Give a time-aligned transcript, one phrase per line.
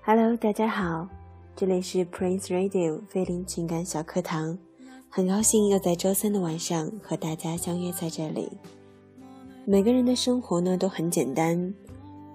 [0.00, 1.06] Hello，大家好，
[1.54, 4.58] 这里是 Prince Radio 菲林情感小课堂，
[5.10, 8.48] 很高兴又在周三的晚上和大家相约在这里。
[9.64, 11.74] 每个人的生活呢都很简单，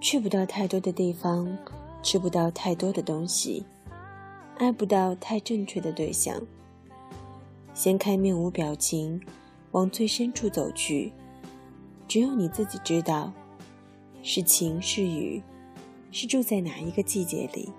[0.00, 1.56] 去不到太多的地方，
[2.02, 3.64] 吃不到太多的东西，
[4.58, 6.40] 爱不到太正确的对象。
[7.72, 9.20] 掀开面无表情，
[9.70, 11.12] 往最深处走去，
[12.08, 13.32] 只有你自己知道，
[14.22, 15.40] 是晴是雨。
[16.10, 17.70] 是住在哪一个季节里？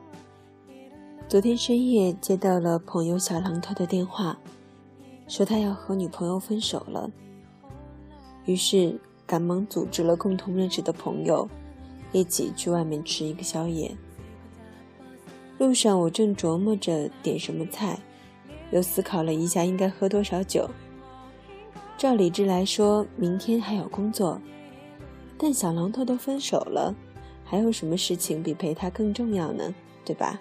[1.28, 4.38] 昨天深夜接到了朋友小榔头的电话，
[5.28, 7.10] 说他要和女朋友分手了。
[8.46, 11.50] 于是赶忙组织了共同认识的朋友，
[12.12, 13.96] 一起去外面吃一个宵夜。
[15.58, 17.98] 路上我正琢磨着点什么菜，
[18.72, 20.70] 又思考了一下应该喝多少酒。
[21.98, 24.40] 照理智来说，明天还有工作，
[25.38, 26.94] 但小榔头都分手了。
[27.48, 29.74] 还有什么事情比陪他更重要呢？
[30.04, 30.40] 对吧？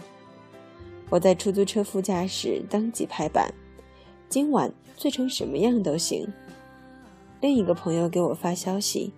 [1.10, 3.54] 我在出租车副驾驶当即拍板，
[4.34, 6.26] 今晚醉成什么样都行。
[7.40, 9.12] 另一个朋友给我发消息，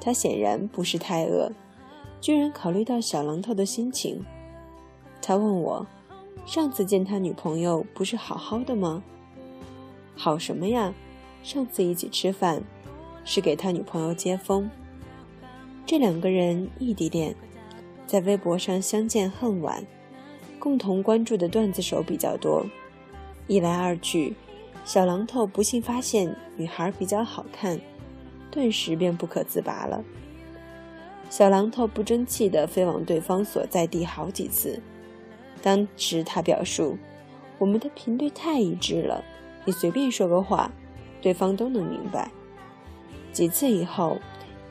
[0.00, 1.52] 他显然不是太饿，
[2.20, 4.24] 居然考虑到小榔头的心情。
[5.22, 5.86] 他问我，
[6.44, 9.04] 上次见他女朋友不是好好的吗？
[10.16, 10.92] 好什么呀？
[11.44, 12.60] 上次一起吃饭，
[13.24, 14.68] 是给他女朋友接风。
[15.86, 17.36] 这两个人异地恋，
[18.04, 19.86] 在微博上相见恨晚，
[20.58, 22.66] 共同关注的段子手比较多。
[23.50, 24.36] 一来二去，
[24.84, 27.80] 小榔头不幸发现女孩比较好看，
[28.48, 30.04] 顿时便不可自拔了。
[31.28, 34.80] 小榔头不争气地飞往对方所在地好几次，
[35.60, 36.96] 当时他表述
[37.58, 39.24] ：“我们的频率太一致了，
[39.64, 40.70] 你随便说个话，
[41.20, 42.30] 对方都能明白。”
[43.34, 44.16] 几次以后。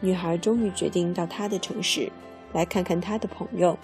[0.02, 2.10] 女孩终于决定到他的城市，
[2.54, 3.78] 来看看他的朋友，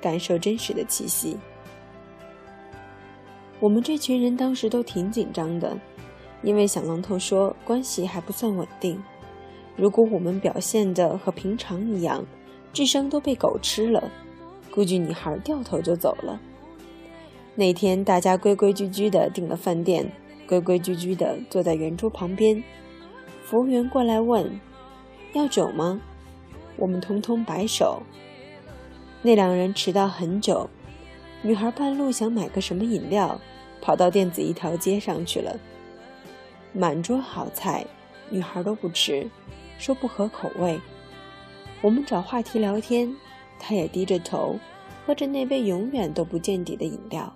[0.00, 1.36] 感受真实的气息。
[3.58, 5.76] 我们这群人当时都挺紧张的，
[6.42, 9.02] 因为小榔头说关系还不算稳定，
[9.76, 12.24] 如果我们表现的和平常一样，
[12.72, 14.10] 智商都被狗吃了，
[14.70, 16.38] 估计女孩掉头就走了。
[17.54, 20.12] 那天大家规规矩矩的订了饭店，
[20.46, 22.62] 规规矩矩的坐在圆桌旁边，
[23.42, 24.60] 服务员过来问。
[25.32, 26.00] 要酒吗？
[26.76, 28.02] 我们通通摆手。
[29.22, 30.68] 那两人迟到很久，
[31.42, 33.40] 女孩半路想买个什么饮料，
[33.80, 35.56] 跑到店子一条街上去了。
[36.72, 37.86] 满桌好菜，
[38.30, 39.28] 女孩都不吃，
[39.78, 40.80] 说不合口味。
[41.82, 43.14] 我们找话题聊天，
[43.58, 44.56] 她也低着头，
[45.06, 47.32] 喝着那杯永远都不见底的饮料。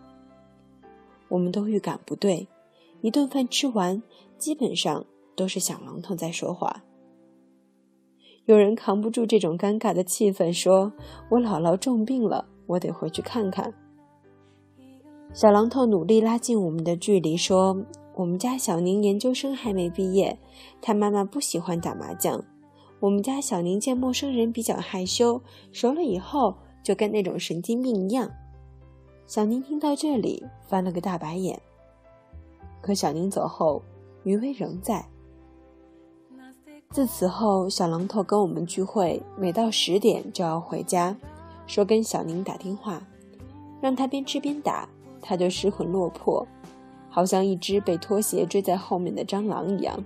[1.29, 2.49] 我们都预感不对，
[3.03, 4.03] 一顿饭吃完，
[4.37, 5.05] 基本上
[5.37, 6.83] 都是小榔头在说话。
[8.47, 10.93] 有人扛不住这种尴尬的气氛，说
[11.31, 13.73] ：“我姥姥重病了，我得回去看看。”
[15.33, 20.37] 小榔头努力拉近我们的距离，说：“我们家小宁研究生还没毕业，
[20.83, 22.45] 他妈妈不喜欢打麻将。
[22.99, 28.29] 我们家小宁见陌生人比较害羞，熟了以后就跟那种神经病一样。”
[29.25, 31.61] 小宁听到这里，翻了个大白眼。
[32.81, 33.81] 可小宁走后，
[34.25, 35.07] 余威仍在。
[36.91, 41.17] 自此后，小榔头跟我们聚会，每到十点就要回家，
[41.69, 43.01] 说跟小宁打电话，
[43.81, 44.89] 让他边吃边打，
[45.21, 46.47] 他就失魂落魄，
[47.09, 50.03] 好像一只被拖鞋追在后面的蟑螂一样。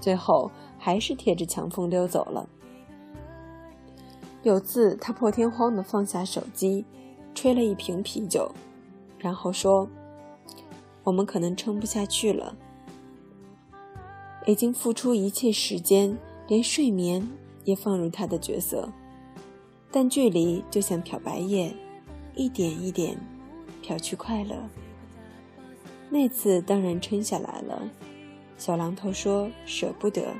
[0.00, 2.48] 最后还是贴着墙缝溜走了。
[4.42, 6.84] 有次他破天荒地放下手机，
[7.34, 8.50] 吹了一瓶啤酒，
[9.18, 9.88] 然后说
[11.04, 12.54] ：“我们可能撑不下去了。”
[14.46, 17.26] 已经付出一切时间，连睡眠
[17.64, 18.90] 也放入他的角色，
[19.90, 21.74] 但距离就像漂白液，
[22.34, 23.16] 一点一点
[23.84, 24.56] 漂去快乐。
[26.08, 27.82] 那次当然撑下来了，
[28.56, 30.34] 小榔头说舍不得。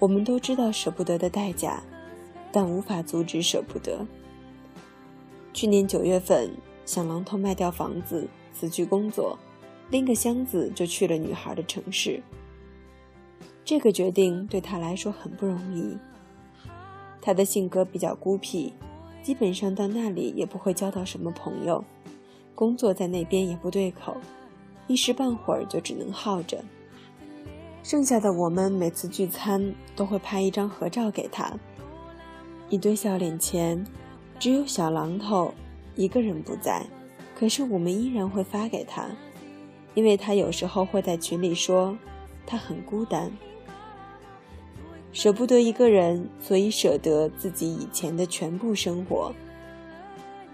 [0.00, 1.80] 我们都知道舍不得的代价，
[2.50, 4.04] 但无法阻止舍不得。
[5.52, 6.50] 去年九月份，
[6.84, 9.38] 小榔头卖掉房子，辞去工作，
[9.90, 12.20] 拎个箱子就去了女孩的城市。
[13.64, 15.96] 这个决定对他来说很不容易。
[17.22, 18.74] 他的性格比较孤僻，
[19.24, 21.82] 基本上到那里也不会交到什么朋友，
[22.54, 24.14] 工作在那边也不对口，
[24.86, 26.62] 一时半会儿就只能耗着。
[27.82, 31.50] 剩下的我们每次聚餐都会拍一张合照给他。
[32.68, 33.82] 一堆笑脸前，
[34.38, 35.54] 只有小榔头
[35.96, 36.84] 一个人不在，
[37.34, 39.08] 可是我们依然会发给他，
[39.94, 41.96] 因为他有时候会在群里说
[42.46, 43.32] 他很孤单，
[45.14, 49.32] 舍不得一个人，所以舍得自己以前的全部生活。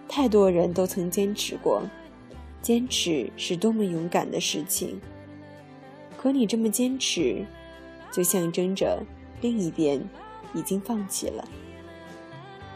[0.07, 1.83] 太多人都曾坚持过，
[2.61, 5.01] 坚持是多么勇敢的事情。
[6.19, 7.43] 可你这么坚持，
[8.13, 9.03] 就象征着
[9.41, 9.99] 另一边
[10.53, 11.43] 已经放弃了。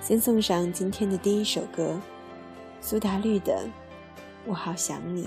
[0.01, 2.01] 先送上今天的第一首歌，
[2.81, 3.63] 苏打绿的
[4.47, 5.25] 《我好想你》。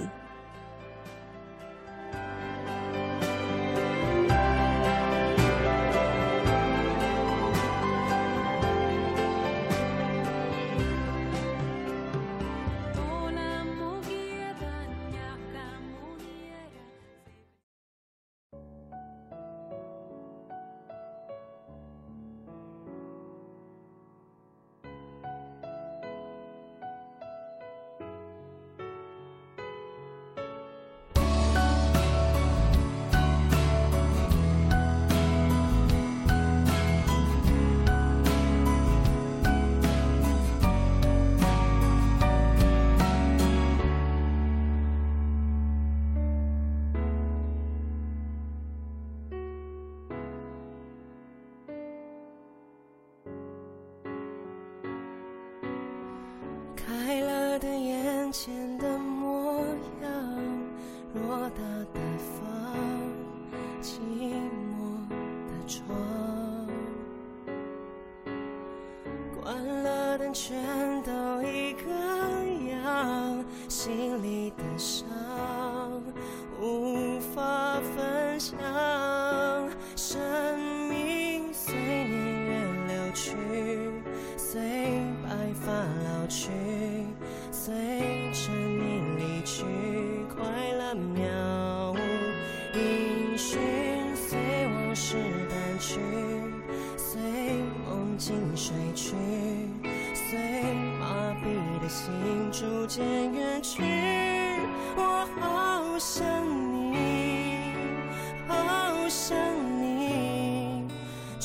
[58.32, 58.67] 前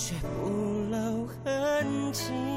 [0.05, 0.49] 却不
[0.91, 2.52] 露痕迹。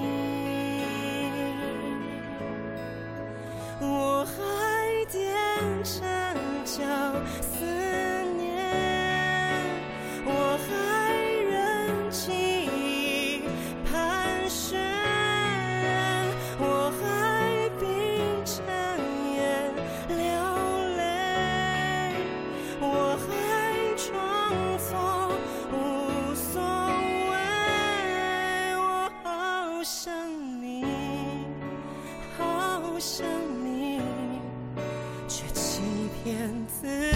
[36.25, 37.15] 天子。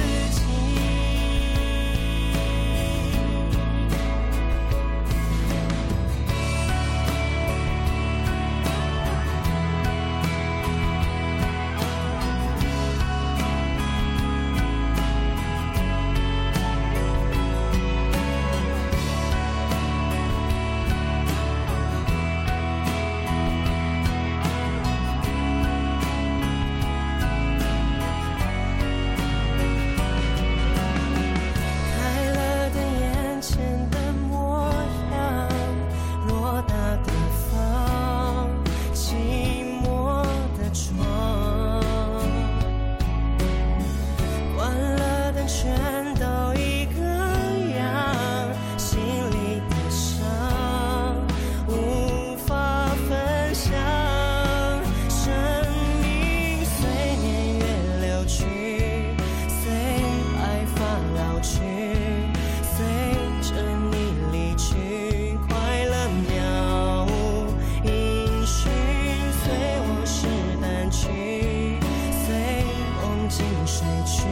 [73.69, 74.23] 睡去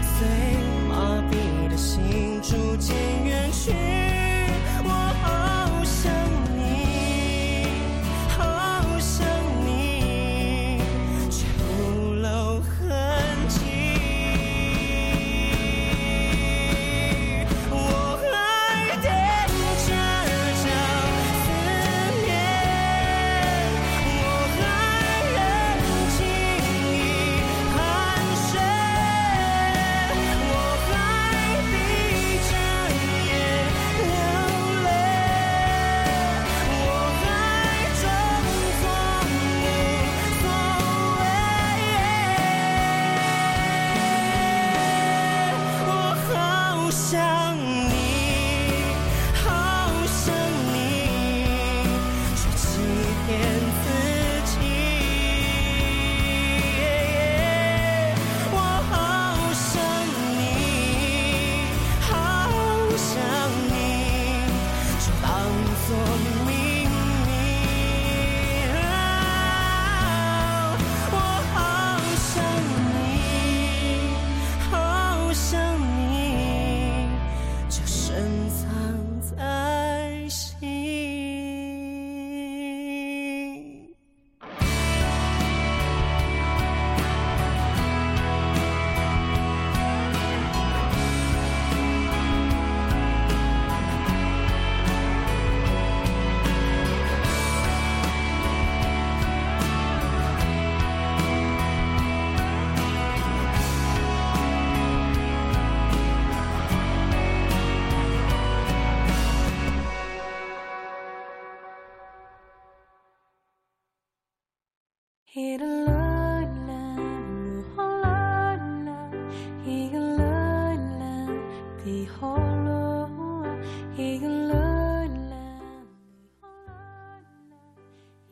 [0.00, 0.28] 随
[0.88, 4.05] 麻痹的心逐渐远去。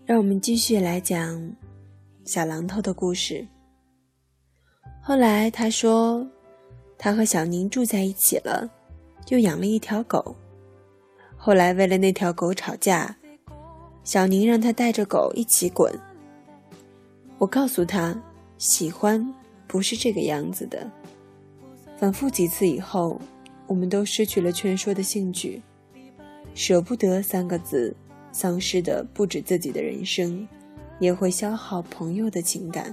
[0.07, 1.39] 让我们继续来讲
[2.25, 3.47] 小榔头的故事。
[5.03, 6.27] 后来他说，
[6.97, 8.67] 他和小宁住在一起了，
[9.29, 10.35] 又养了一条狗。
[11.37, 13.15] 后来为了那条狗吵架，
[14.05, 15.93] 小宁让他带着狗一起滚。
[17.39, 18.15] 我告诉他，
[18.59, 19.35] 喜欢
[19.67, 20.91] 不是这个样子的。
[21.97, 23.21] 反复几次以后，
[23.67, 25.63] 我们都失去了劝说的兴趣。
[26.55, 27.95] 舍不得三个字。
[28.33, 30.49] 丧失的不止自己的人生，
[30.99, 32.93] 也会消耗朋友的情感。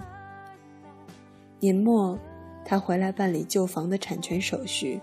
[1.59, 2.15] 年末，
[2.63, 5.01] 他回来办理旧房的产权手续，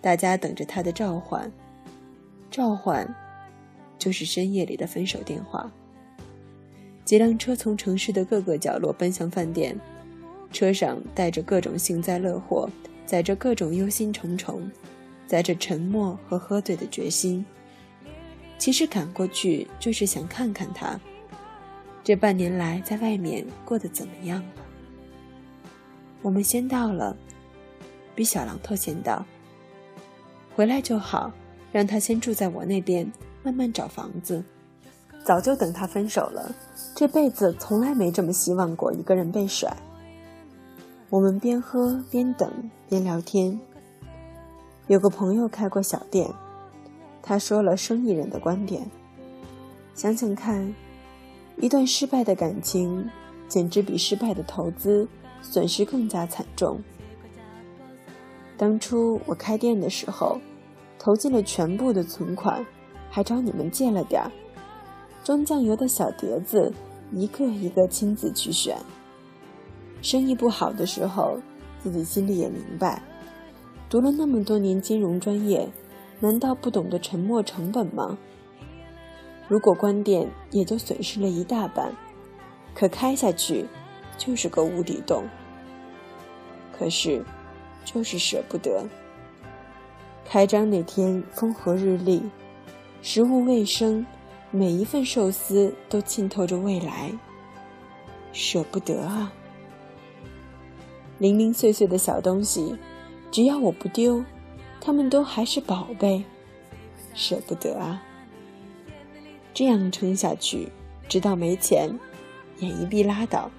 [0.00, 1.48] 大家等着他的召唤。
[2.50, 3.08] 召唤，
[3.96, 5.70] 就是深夜里的分手电话。
[7.10, 9.76] 几辆车从城市的各个角落奔向饭店，
[10.52, 12.70] 车上带着各种幸灾乐祸，
[13.04, 14.60] 载着各种忧心忡忡，
[15.26, 17.44] 载着沉默和喝醉的决心。
[18.58, 21.00] 其实赶过去就是想看看他，
[22.04, 24.62] 这半年来在外面过得怎么样了。
[26.22, 27.16] 我们先到了，
[28.14, 29.26] 比小榔头先到。
[30.54, 31.32] 回来就好，
[31.72, 33.10] 让他先住在我那边，
[33.42, 34.44] 慢慢找房子。
[35.24, 36.54] 早就等他分手了，
[36.94, 39.76] 这辈子从来没这么希望过一个人被甩。
[41.08, 43.60] 我们边喝边等边聊天。
[44.86, 46.28] 有个朋友开过小店。
[47.22, 48.90] 他说了生意人的观点。
[49.94, 50.74] 想想看，
[51.56, 53.08] 一段失败的感情，
[53.46, 55.06] 简直比失败的投资
[55.42, 56.80] 损失更加惨重。
[58.56, 60.40] 当初我开店的时候，
[60.98, 62.64] 投进了全部的存款，
[63.10, 64.30] 还找你们借了点儿。
[65.30, 66.72] 装酱油的小碟子，
[67.12, 68.76] 一个一个亲自去选。
[70.02, 71.38] 生意不好的时候，
[71.80, 73.00] 自己心里也明白，
[73.88, 75.68] 读了那么多年金融专业。
[76.18, 78.18] 难道不懂得沉没成本吗？
[79.46, 81.92] 如果关店，也就损失了一大半；
[82.74, 83.66] 可开下去，
[84.18, 85.22] 就是个无底洞。
[86.76, 87.24] 可是，
[87.84, 88.84] 就是舍不得。
[90.24, 92.20] 开张那天风和日丽，
[93.00, 94.04] 食物卫生，
[94.50, 97.12] 每一份寿司都浸透着未来。
[98.32, 99.32] 舍不得啊！
[101.18, 102.76] 零零碎碎的小东西，
[103.30, 104.24] 只要我不丢。
[104.80, 106.24] 他们都还是宝贝，
[107.12, 108.02] 舍不得啊！
[109.52, 110.68] 这样撑下去，
[111.06, 111.90] 直到没钱，
[112.60, 113.50] 眼一闭拉倒。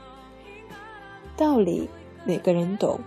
[1.37, 1.87] 道理
[2.25, 2.99] 每个人懂，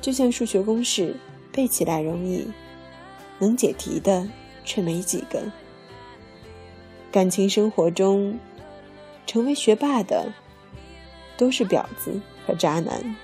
[0.00, 1.14] 就像数学公式，
[1.52, 2.48] 背起来容易，
[3.38, 4.26] 能解题的
[4.64, 5.42] 却没几个。
[7.12, 8.38] 感情生活中，
[9.26, 10.32] 成为学霸的
[11.36, 13.16] 都是婊子和渣男。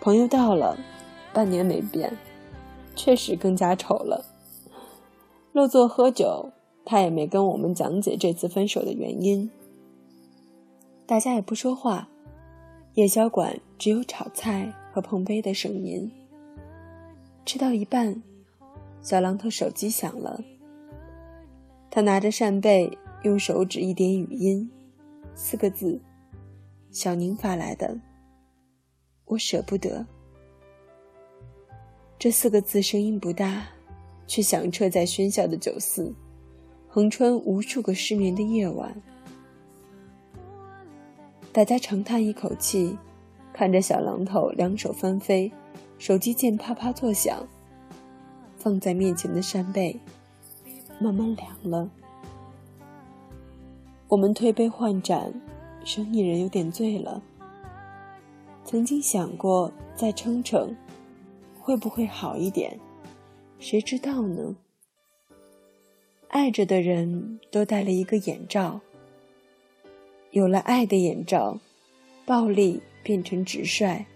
[0.00, 0.78] 朋友到了，
[1.32, 2.16] 半年没变。
[2.96, 4.24] 确实更加丑了。
[5.52, 6.50] 落座喝酒，
[6.84, 9.50] 他也没跟我们讲解这次分手的原因。
[11.06, 12.08] 大家也不说话，
[12.94, 16.10] 夜宵馆只有炒菜和碰杯的声音。
[17.46, 18.22] 吃到一半，
[19.00, 20.42] 小榔头手机响了。
[21.90, 24.70] 他拿着扇贝，用手指一点语音，
[25.34, 26.00] 四个字：
[26.92, 27.98] 小宁发来的。
[29.24, 30.06] 我舍不得。
[32.16, 33.66] 这四个字声音不大，
[34.28, 36.14] 却响彻在喧嚣的酒肆，
[36.86, 38.94] 横穿无数个失眠的夜晚。
[41.52, 42.96] 大家长叹一口气，
[43.52, 45.50] 看着小榔头两手翻飞，
[45.98, 47.44] 手机键啪啪作响。
[48.56, 49.98] 放在面前的扇贝
[51.00, 51.90] 慢慢凉了。
[54.06, 55.32] 我们推杯换盏，
[55.84, 57.20] 生意人有点醉了。
[58.64, 60.76] 曾经想过再撑撑。
[61.62, 62.80] 会不会好一点？
[63.60, 64.56] 谁知道呢？
[66.28, 68.80] 爱着的人都戴了一个眼罩，
[70.32, 71.58] 有了爱的眼罩，
[72.24, 74.06] 暴力变成直率，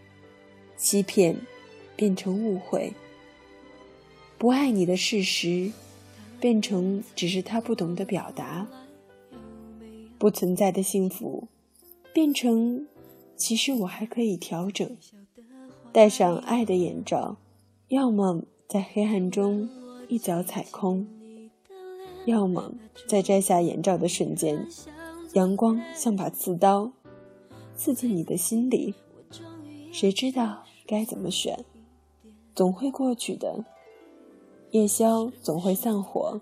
[0.77, 1.37] 欺骗
[1.95, 2.93] 变成误会，
[4.37, 5.71] 不爱你的事实
[6.45, 8.69] 变成只是他不懂得表达，
[10.19, 11.49] 不存在的幸福
[12.13, 12.87] 变成
[13.35, 14.95] 其实我还可以调整，
[15.91, 17.39] 戴上爱的眼罩。
[17.89, 19.71] 要么在黑暗中
[20.07, 21.09] 一脚踩空，
[22.27, 22.75] 要么
[23.09, 24.69] 在摘下眼罩的瞬间，
[25.33, 26.93] 阳光像把刺刀，
[27.75, 28.93] 刺进你的心里。
[29.91, 31.65] 谁知道该怎么选？
[32.55, 33.65] 总会过去的，
[34.75, 36.41] 夜宵总会散伙，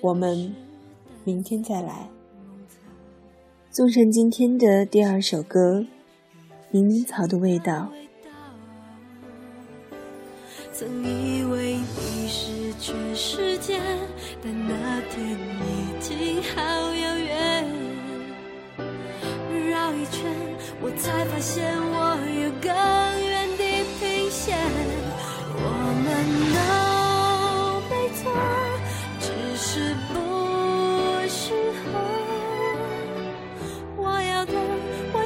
[0.00, 0.52] 我们
[1.22, 2.10] 明天再来。
[3.70, 5.82] 送上今天的第二首歌
[6.72, 7.92] 《柠檬草的味道》。
[10.72, 13.80] 曾以为你是全世界，
[14.42, 17.64] 但那天已经好遥远。
[19.70, 20.34] 绕一圈，
[20.82, 22.74] 我才发现我有更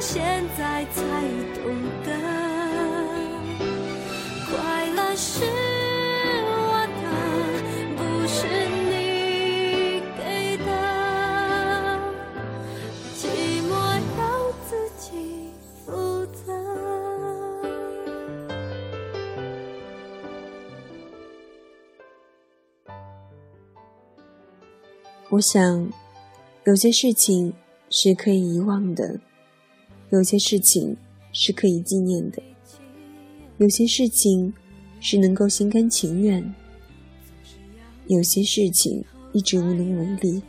[0.05, 1.01] 现在才
[1.55, 1.63] 懂
[2.03, 2.07] 得。
[4.45, 5.45] 快乐是
[6.43, 7.03] 我的，
[7.95, 8.35] 不是
[8.83, 8.91] 你
[10.17, 10.21] 给
[10.57, 10.67] 的。
[13.17, 13.21] 寂
[13.69, 13.71] 寞
[14.19, 14.21] 要
[14.67, 15.07] 自己
[15.85, 15.87] 负
[16.25, 16.51] 责。
[25.29, 25.89] 我想，
[26.65, 27.53] 有些事情
[27.89, 29.17] 是可以遗忘的，
[30.13, 30.95] 有些事情
[31.31, 32.39] 是可以纪念的，
[33.57, 34.53] 有些事情
[34.99, 36.53] 是能够心甘情愿，
[38.05, 40.39] 有些事情一直无能为力。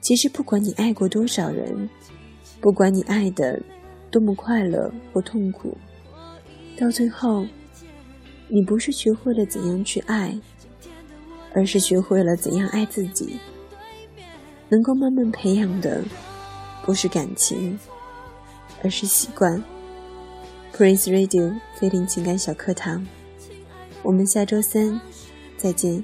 [0.00, 1.90] 其实，不管你爱过多少人，
[2.58, 3.60] 不管你爱的
[4.10, 5.76] 多么快乐或痛苦，
[6.78, 7.44] 到最后，
[8.48, 10.34] 你不是学会了怎样去爱。
[11.54, 13.36] 而是学会了怎样爱自己。
[14.70, 16.02] 能够慢慢培养的，
[16.82, 17.78] 不是感情，
[18.82, 19.62] 而是习惯。
[20.76, 23.06] Prince Radio 菲林情感小课堂，
[24.02, 25.00] 我们下周三
[25.56, 26.02] 再见。